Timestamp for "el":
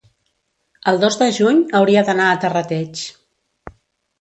0.91-0.97